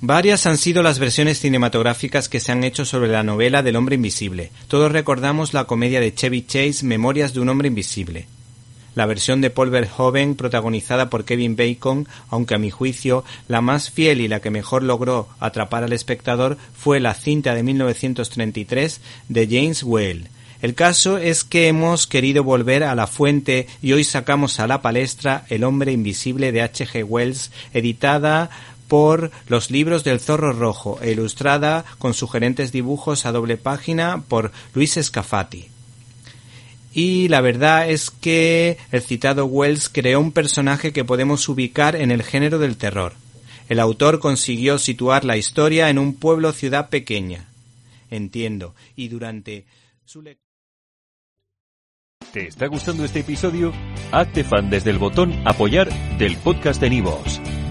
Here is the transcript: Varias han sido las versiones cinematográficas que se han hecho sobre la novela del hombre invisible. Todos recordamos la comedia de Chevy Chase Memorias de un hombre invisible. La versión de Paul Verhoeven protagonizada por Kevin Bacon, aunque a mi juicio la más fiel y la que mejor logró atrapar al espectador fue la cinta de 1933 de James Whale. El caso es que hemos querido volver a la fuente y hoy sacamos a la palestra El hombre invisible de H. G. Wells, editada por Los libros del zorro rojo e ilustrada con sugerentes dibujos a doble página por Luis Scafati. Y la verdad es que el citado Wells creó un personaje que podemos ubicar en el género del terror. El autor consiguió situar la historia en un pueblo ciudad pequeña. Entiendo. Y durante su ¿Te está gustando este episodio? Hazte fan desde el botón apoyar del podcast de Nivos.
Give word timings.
Varias 0.00 0.46
han 0.46 0.58
sido 0.58 0.84
las 0.84 1.00
versiones 1.00 1.40
cinematográficas 1.40 2.28
que 2.28 2.38
se 2.38 2.52
han 2.52 2.62
hecho 2.62 2.84
sobre 2.84 3.08
la 3.08 3.24
novela 3.24 3.64
del 3.64 3.74
hombre 3.74 3.96
invisible. 3.96 4.52
Todos 4.68 4.92
recordamos 4.92 5.54
la 5.54 5.64
comedia 5.64 5.98
de 5.98 6.14
Chevy 6.14 6.42
Chase 6.42 6.86
Memorias 6.86 7.34
de 7.34 7.40
un 7.40 7.48
hombre 7.48 7.66
invisible. 7.66 8.28
La 8.94 9.06
versión 9.06 9.40
de 9.40 9.50
Paul 9.50 9.70
Verhoeven 9.70 10.36
protagonizada 10.36 11.10
por 11.10 11.24
Kevin 11.24 11.56
Bacon, 11.56 12.06
aunque 12.30 12.54
a 12.54 12.58
mi 12.58 12.70
juicio 12.70 13.24
la 13.48 13.60
más 13.60 13.90
fiel 13.90 14.20
y 14.20 14.28
la 14.28 14.38
que 14.38 14.50
mejor 14.50 14.84
logró 14.84 15.28
atrapar 15.40 15.82
al 15.82 15.92
espectador 15.92 16.58
fue 16.76 17.00
la 17.00 17.14
cinta 17.14 17.56
de 17.56 17.64
1933 17.64 19.00
de 19.28 19.46
James 19.50 19.82
Whale. 19.82 20.30
El 20.62 20.74
caso 20.74 21.18
es 21.18 21.44
que 21.44 21.68
hemos 21.68 22.08
querido 22.08 22.42
volver 22.42 22.82
a 22.82 22.96
la 22.96 23.06
fuente 23.06 23.68
y 23.80 23.92
hoy 23.92 24.02
sacamos 24.02 24.58
a 24.58 24.66
la 24.66 24.82
palestra 24.82 25.44
El 25.48 25.62
hombre 25.62 25.92
invisible 25.92 26.50
de 26.50 26.62
H. 26.62 26.86
G. 26.86 27.04
Wells, 27.04 27.52
editada 27.74 28.50
por 28.88 29.30
Los 29.46 29.70
libros 29.70 30.02
del 30.02 30.18
zorro 30.18 30.52
rojo 30.52 30.98
e 31.02 31.12
ilustrada 31.12 31.84
con 31.98 32.14
sugerentes 32.14 32.72
dibujos 32.72 33.26
a 33.26 33.32
doble 33.32 33.56
página 33.56 34.22
por 34.26 34.50
Luis 34.74 34.98
Scafati. 35.00 35.68
Y 36.92 37.28
la 37.28 37.40
verdad 37.40 37.88
es 37.88 38.10
que 38.10 38.78
el 38.90 39.02
citado 39.02 39.46
Wells 39.46 39.88
creó 39.88 40.20
un 40.20 40.32
personaje 40.32 40.92
que 40.92 41.04
podemos 41.04 41.48
ubicar 41.48 41.94
en 41.94 42.10
el 42.10 42.22
género 42.22 42.58
del 42.58 42.76
terror. 42.76 43.14
El 43.68 43.78
autor 43.80 44.18
consiguió 44.18 44.78
situar 44.78 45.24
la 45.24 45.36
historia 45.36 45.90
en 45.90 45.98
un 45.98 46.14
pueblo 46.14 46.52
ciudad 46.52 46.88
pequeña. 46.88 47.48
Entiendo. 48.10 48.74
Y 48.96 49.08
durante 49.08 49.66
su 50.04 50.22
¿Te 52.32 52.48
está 52.48 52.66
gustando 52.66 53.04
este 53.04 53.20
episodio? 53.20 53.72
Hazte 54.12 54.44
fan 54.44 54.68
desde 54.68 54.90
el 54.90 54.98
botón 54.98 55.32
apoyar 55.46 55.88
del 56.18 56.36
podcast 56.36 56.80
de 56.80 56.90
Nivos. 56.90 57.40